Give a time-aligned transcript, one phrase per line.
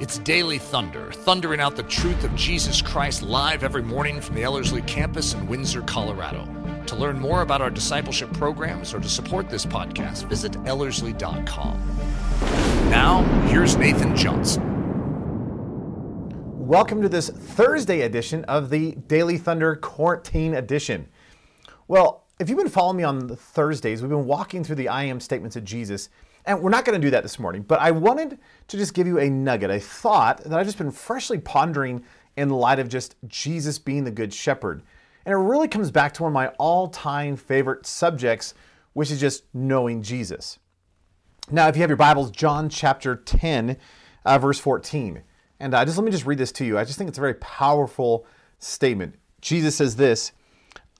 [0.00, 4.42] It's Daily Thunder, thundering out the truth of Jesus Christ live every morning from the
[4.42, 6.48] Ellerslie campus in Windsor, Colorado.
[6.86, 11.78] To learn more about our discipleship programs or to support this podcast, visit Ellerslie.com.
[12.90, 14.64] Now, here's Nathan Johnson.
[16.58, 21.06] Welcome to this Thursday edition of the Daily Thunder Quarantine Edition.
[21.86, 25.20] Well, if you've been following me on Thursdays, we've been walking through the I am
[25.20, 26.08] statements of Jesus
[26.46, 28.38] and we're not going to do that this morning, but I wanted
[28.68, 32.04] to just give you a nugget, a thought that I've just been freshly pondering
[32.36, 34.82] in light of just Jesus being the Good Shepherd.
[35.24, 38.54] And it really comes back to one of my all time favorite subjects,
[38.92, 40.58] which is just knowing Jesus.
[41.50, 43.76] Now, if you have your Bibles, John chapter 10,
[44.24, 45.22] uh, verse 14.
[45.60, 46.78] And uh, just let me just read this to you.
[46.78, 48.26] I just think it's a very powerful
[48.58, 49.14] statement.
[49.40, 50.32] Jesus says this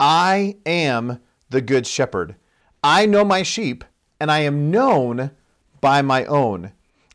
[0.00, 1.20] I am
[1.50, 2.36] the Good Shepherd.
[2.82, 3.84] I know my sheep
[4.20, 5.30] and I am known
[5.80, 6.72] by my own.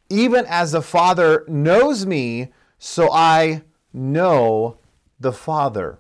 [0.10, 3.64] Even as the Father knows me, so I
[3.94, 4.78] know
[5.20, 6.00] the Father.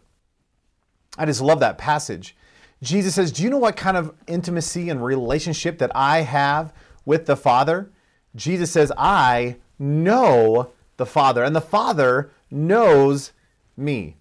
[1.17, 2.35] I just love that passage.
[2.81, 6.73] Jesus says, Do you know what kind of intimacy and relationship that I have
[7.05, 7.91] with the Father?
[8.35, 13.31] Jesus says, I know the Father, and the Father knows
[13.75, 14.17] me.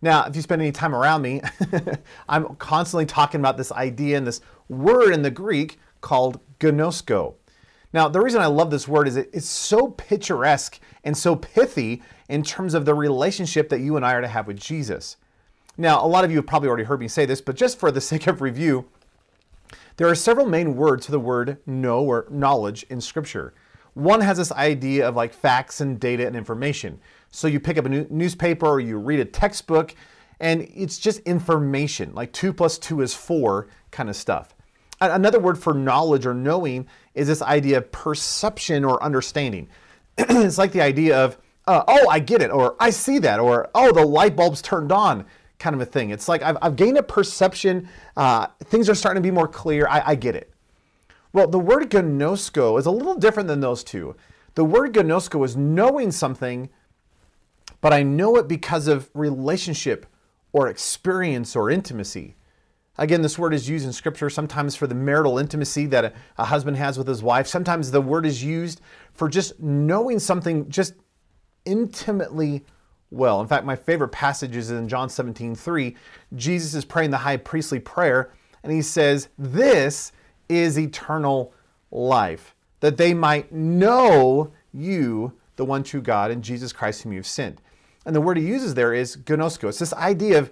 [0.00, 1.40] Now, if you spend any time around me,
[2.28, 7.34] I'm constantly talking about this idea and this word in the Greek called gnosko.
[7.94, 12.42] Now, the reason I love this word is it's so picturesque and so pithy in
[12.42, 15.16] terms of the relationship that you and I are to have with Jesus.
[15.76, 17.90] Now, a lot of you have probably already heard me say this, but just for
[17.90, 18.86] the sake of review,
[19.96, 23.54] there are several main words to the word know or knowledge in Scripture.
[23.94, 26.98] One has this idea of like facts and data and information.
[27.30, 29.94] So you pick up a newspaper or you read a textbook,
[30.40, 34.54] and it's just information, like two plus two is four kind of stuff.
[35.10, 39.68] Another word for knowledge or knowing is this idea of perception or understanding.
[40.18, 43.70] it's like the idea of, uh, oh, I get it, or I see that, or
[43.74, 45.24] oh, the light bulb's turned on,
[45.58, 46.10] kind of a thing.
[46.10, 49.86] It's like I've, I've gained a perception, uh, things are starting to be more clear,
[49.88, 50.52] I, I get it.
[51.32, 54.16] Well, the word gnosko is a little different than those two.
[54.54, 56.68] The word gnosko is knowing something,
[57.80, 60.06] but I know it because of relationship
[60.52, 62.36] or experience or intimacy.
[62.98, 66.44] Again, this word is used in Scripture sometimes for the marital intimacy that a, a,
[66.44, 67.46] husband has with his wife.
[67.46, 68.82] Sometimes the word is used
[69.14, 70.94] for just knowing something just
[71.64, 72.64] intimately
[73.10, 73.40] well.
[73.40, 75.96] In fact, my favorite passage is in John 17 3.
[76.34, 78.32] Jesus is praying the high priestly prayer,
[78.62, 80.12] and he says, This
[80.50, 81.54] is eternal
[81.90, 87.26] life, that they might know you, the one true God, and Jesus Christ, whom you've
[87.26, 87.60] sent.
[88.04, 89.68] And the word he uses there is gnosko.
[89.68, 90.50] It's this idea of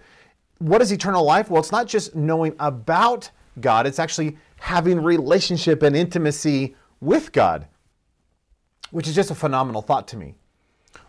[0.60, 1.50] what is eternal life?
[1.50, 7.66] Well, it's not just knowing about God, it's actually having relationship and intimacy with God,
[8.90, 10.34] which is just a phenomenal thought to me.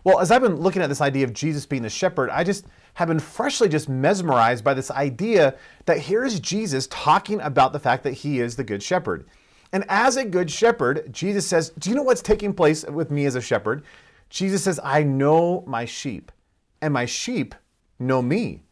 [0.04, 2.66] Well, as I've been looking at this idea of Jesus being the shepherd, I just
[2.94, 5.54] have been freshly just mesmerized by this idea
[5.86, 9.26] that here is Jesus talking about the fact that he is the good shepherd.
[9.72, 13.26] And as a good shepherd, Jesus says, Do you know what's taking place with me
[13.26, 13.84] as a shepherd?
[14.28, 16.32] Jesus says, I know my sheep,
[16.80, 17.54] and my sheep
[17.98, 18.62] know me.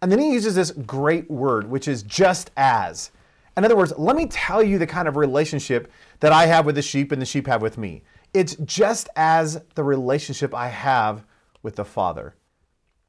[0.00, 3.10] And then he uses this great word, which is just as.
[3.56, 6.76] In other words, let me tell you the kind of relationship that I have with
[6.76, 8.02] the sheep and the sheep have with me.
[8.32, 11.24] It's just as the relationship I have
[11.62, 12.36] with the Father.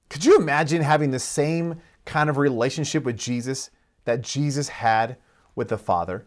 [0.09, 3.69] Could you imagine having the same kind of relationship with Jesus
[4.05, 5.17] that Jesus had
[5.55, 6.25] with the Father?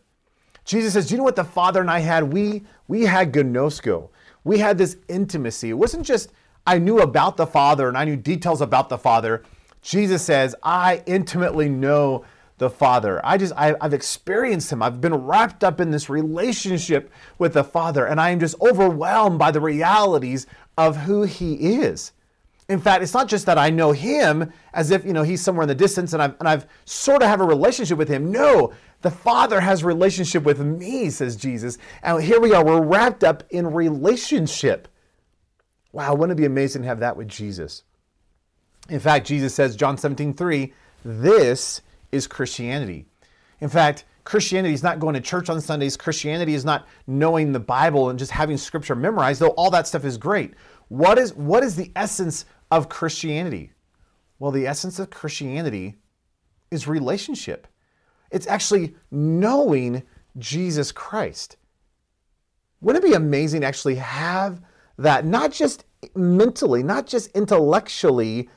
[0.65, 2.33] Jesus says, Do you know what the Father and I had?
[2.33, 4.11] We we had gnosko.
[4.45, 5.71] We had this intimacy.
[5.71, 6.31] It wasn't just
[6.67, 9.43] I knew about the Father and I knew details about the Father.
[9.83, 12.25] Jesus says, I intimately know
[12.59, 13.21] the Father.
[13.25, 14.83] I just, I, have experienced Him.
[14.83, 19.39] I've been wrapped up in this relationship with the Father, and I am just overwhelmed
[19.39, 20.47] by the realities
[20.79, 22.13] of who He is.
[22.69, 25.65] In fact, it's not just that I know Him as if, you know, He's somewhere
[25.65, 28.31] in the distance and I've, and I've sort of have a relationship with Him.
[28.31, 31.77] No, the Father has relationship with me, says Jesus.
[32.05, 34.87] And here we are, we're wrapped up in relationship.
[35.91, 37.83] Wow, wouldn't it be amazing to have that with Jesus?
[38.89, 40.73] In fact, Jesus says, John 17, 3,
[41.05, 41.81] this
[42.11, 43.07] is Christianity.
[43.61, 45.97] In fact, Christianity is not going to church on Sundays.
[45.97, 50.05] Christianity is not knowing the Bible and just having scripture memorized, though all that stuff
[50.05, 50.55] is great.
[50.89, 53.73] What is, what is the essence of Christianity?
[54.39, 55.97] Well, the essence of Christianity
[56.71, 57.67] is relationship.
[58.31, 60.03] It's actually knowing
[60.39, 61.57] Jesus Christ.
[62.81, 64.61] Wouldn't it be amazing to actually have
[64.99, 65.85] that, not just
[66.15, 68.49] mentally, not just intellectually,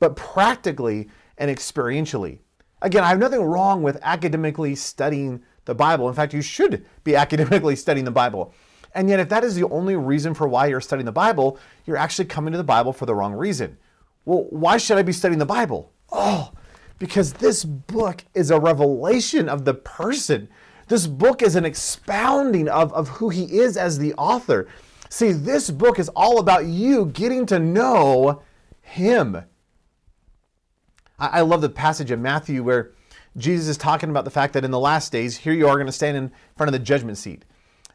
[0.00, 2.38] but practically and experientially.
[2.82, 6.08] Again, I have nothing wrong with academically studying the Bible.
[6.08, 8.54] In fact, you should be academically studying the Bible.
[8.94, 11.96] And yet, if that is the only reason for why you're studying the Bible, you're
[11.96, 13.76] actually coming to the Bible for the wrong reason.
[14.24, 15.92] Well, why should I be studying the Bible?
[16.10, 16.52] Oh,
[16.98, 20.48] because this book is a revelation of the person.
[20.88, 24.68] This book is an expounding of, of who he is as the author.
[25.10, 28.42] See, this book is all about you getting to know
[28.80, 29.44] him.
[31.18, 32.92] I, love the passage of Matthew where
[33.36, 35.86] Jesus is talking about the fact that in the last days, here you are going
[35.86, 37.44] to stand in front of the judgment seat.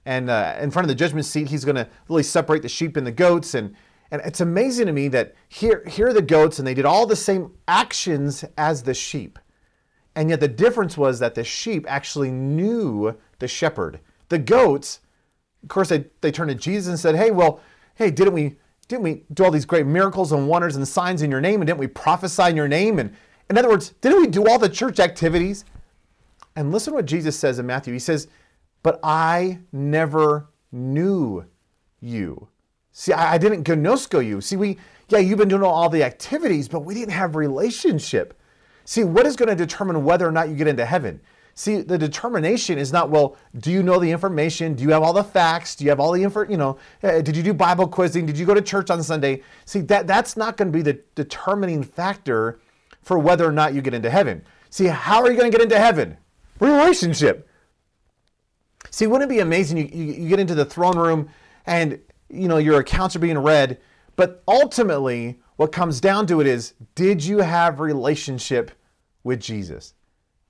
[0.06, 2.98] And uh, in front of the judgment seat, he's going to really separate the sheep
[2.98, 3.54] and the goats.
[3.54, 3.76] And,
[4.12, 7.06] and it's amazing to me that here, here are the goats, and they did all
[7.06, 9.40] the same actions as the sheep.
[10.16, 14.00] And yet the difference was that the sheep actually knew the shepherd.
[14.30, 15.00] The goats,
[15.64, 17.62] of course, they, they turned to Jesus and said, Hey, well,
[17.96, 18.58] hey, didn't we
[18.94, 21.62] didn't we do all these great miracles and wonders and signs in your name?
[21.62, 23.00] And didn't we prophesy in your name?
[23.00, 23.16] And
[23.50, 25.66] in other words, didn't we do all the church activities?
[26.56, 27.92] And listen what Jesus says in Matthew.
[27.92, 28.28] He says,
[28.84, 31.44] But I never knew
[32.02, 32.48] you.
[32.92, 34.42] See, I, I didn't gnosko you.
[34.42, 34.78] See, we,
[35.10, 38.40] yeah, you've been doing all the activities, but we didn't have relationship.
[38.86, 41.20] See, what is going to determine whether or not you get into heaven?
[41.56, 44.74] See, the determination is not, well, do you know the information?
[44.74, 45.76] Do you have all the facts?
[45.76, 46.48] Do you have all the info?
[46.48, 48.26] You know, uh, did you do Bible quizzing?
[48.26, 49.44] Did you go to church on Sunday?
[49.66, 52.60] See, that, that's not going to be the determining factor
[53.04, 54.44] for whether or not you get into heaven.
[54.72, 56.18] See, how are you going to get into heaven?
[56.60, 57.48] Relationship.
[58.90, 59.78] See, wouldn't it be amazing?
[59.78, 61.30] You, you, you get into the throne room
[61.68, 63.80] and, you know, your accounts are being read,
[64.16, 68.72] but ultimately, what comes down to it is, did you have relationship
[69.24, 69.94] with Jesus?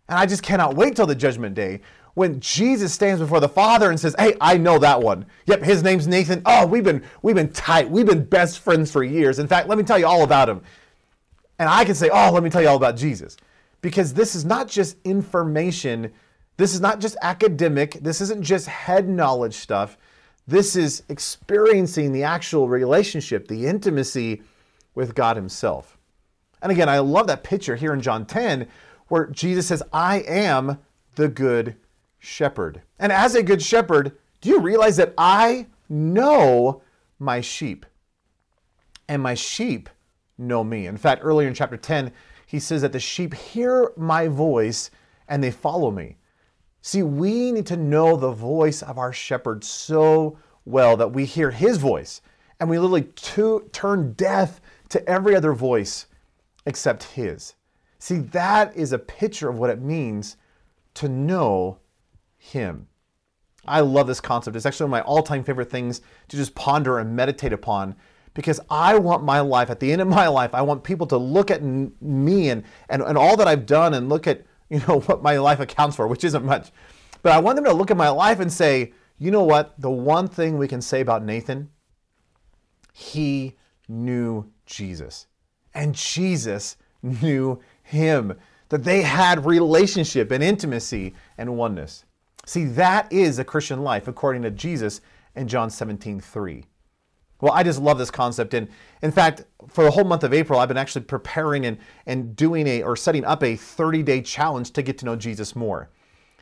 [0.09, 1.81] And I just cannot wait till the judgment day
[2.13, 5.25] when Jesus stands before the Father and says, "Hey, I know that one.
[5.47, 6.41] Yep, his name's Nathan.
[6.45, 7.89] Oh, we've been we've been tight.
[7.89, 9.39] We've been best friends for years.
[9.39, 10.61] In fact, let me tell you all about him."
[11.59, 13.37] And I can say, "Oh, let me tell you all about Jesus."
[13.81, 16.11] Because this is not just information.
[16.57, 17.93] This is not just academic.
[18.01, 19.97] This isn't just head knowledge stuff.
[20.47, 24.41] This is experiencing the actual relationship, the intimacy
[24.93, 25.97] with God himself.
[26.61, 28.67] And again, I love that picture here in John 10
[29.13, 30.79] where Jesus says, I am
[31.13, 31.75] the good
[32.17, 32.81] shepherd.
[32.97, 36.81] And as a good shepherd, do you realize that I know
[37.19, 37.85] my sheep?
[39.07, 39.87] And my sheep
[40.39, 40.87] know me.
[40.87, 42.11] In fact, earlier in chapter 10,
[42.47, 44.89] he says that the sheep hear my voice
[45.27, 46.17] and they follow me.
[46.81, 51.51] See, we need to know the voice of our shepherd so well that we hear
[51.51, 52.19] his voice
[52.59, 56.07] and we literally to, turn death to every other voice
[56.65, 57.53] except his.
[58.03, 60.35] See, that is a picture of what it means
[60.95, 61.77] to know
[62.37, 62.89] Him.
[63.65, 64.57] I love this concept.
[64.57, 67.95] It's actually one of my all time favorite things to just ponder and meditate upon
[68.33, 71.17] because I want my life, at the end of my life, I want people to
[71.17, 74.99] look at me and, and, and all that I've done and look at you know
[75.05, 76.73] what my life accounts for, which isn't much.
[77.21, 79.79] But I want them to look at my life and say, you know what?
[79.79, 81.69] The one thing we can say about Nathan,
[82.91, 83.55] he
[83.87, 85.27] knew Jesus.
[85.73, 88.33] And Jesus knew him,
[88.69, 92.05] that they had relationship and intimacy and oneness.
[92.45, 95.01] See, that is a Christian life according to Jesus
[95.35, 96.65] in John 17, 3.
[97.41, 98.53] Well, I just love this concept.
[98.53, 98.69] And
[99.01, 102.67] in fact, for the whole month of April, I've been actually preparing and, and doing
[102.67, 105.89] a or setting up a 30-day challenge to get to know Jesus more.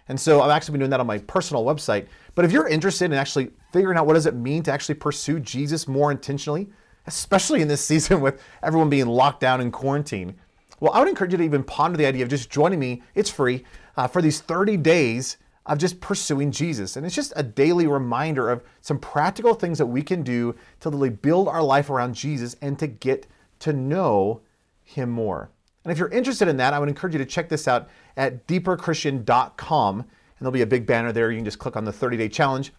[0.08, 2.08] And so I've actually been doing that on my personal website.
[2.36, 5.40] But if you're interested in actually figuring out what does it mean to actually pursue
[5.40, 6.70] Jesus more intentionally,
[7.08, 10.36] especially in this season with everyone being locked down in quarantine,
[10.82, 13.04] well, I would encourage you to even ponder the idea of just joining me.
[13.14, 13.64] It's free
[13.96, 16.98] uh, for these 30 days of just pursuing Jesus.
[16.98, 20.90] And it's just a daily reminder of some practical things that we can do to
[20.90, 23.28] really build our life around Jesus and to get
[23.60, 24.42] to know
[24.84, 25.52] Him more.
[25.86, 28.48] And if you're interested in that, I would encourage you to check this out at
[28.48, 30.00] deeperchristian.com.
[30.00, 30.08] And
[30.40, 31.30] there'll be a big banner there.
[31.30, 32.74] You can just click on the 30 day challenge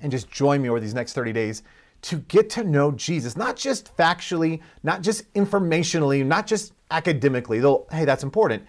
[0.00, 1.62] and just join me over these next 30 days
[2.02, 7.86] to get to know Jesus, not just factually, not just informationally, not just academically, though,
[7.90, 8.64] hey, that's important,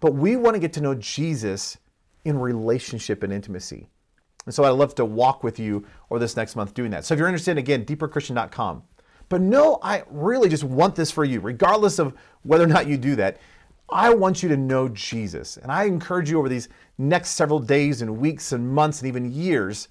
[0.00, 1.78] but we want to get to know Jesus
[2.24, 3.88] in relationship and intimacy.
[4.46, 7.04] And so I'd love to walk with you or this next month doing that.
[7.04, 8.82] So if you're interested, again, deeperchristian.com.
[9.28, 12.98] But no, I really just want this for you, regardless of whether or not you
[12.98, 13.38] do that.
[13.88, 15.56] I want you to know Jesus.
[15.56, 19.30] And I encourage you over these next several days and weeks and months and even
[19.30, 19.88] years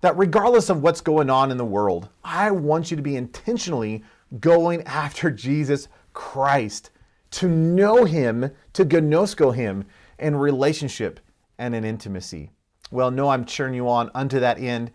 [0.00, 4.02] that regardless of what's going on in the world, I want you to be intentionally
[4.40, 6.90] going after Jesus Christ,
[7.32, 9.84] to know him, to gnosko him
[10.18, 11.20] in relationship
[11.58, 12.50] and in intimacy.
[12.90, 14.90] Well, no, I'm cheering you on unto that end,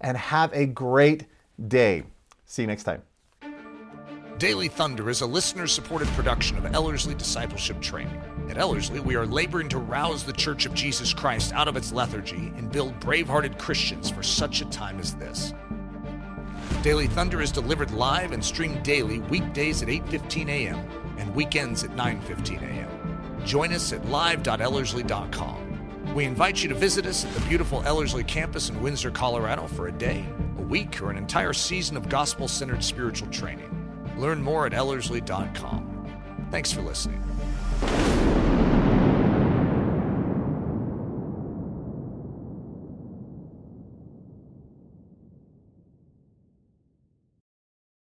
[0.00, 1.26] and have a great
[1.68, 2.04] day.
[2.46, 3.02] See you next time.
[4.38, 8.18] Daily Thunder is a listener supported production of Ellerslie Discipleship Training.
[8.48, 11.92] At Ellerslie, we are laboring to rouse the Church of Jesus Christ out of its
[11.92, 15.52] lethargy and build brave-hearted Christians for such a time as this.
[16.82, 20.99] Daily Thunder is delivered live and streamed daily weekdays at 8:15 a.m.
[21.20, 23.42] and weekends at 9:15 a.m.
[23.44, 26.14] Join us at live.ellerslie.com.
[26.14, 29.86] We invite you to visit us at the beautiful Ellerslie campus in Windsor, Colorado for
[29.86, 30.24] a day,
[30.58, 33.70] a week, or an entire season of gospel-centered spiritual training.
[34.16, 36.48] Learn more at ellerslie.com.
[36.50, 37.22] Thanks for listening.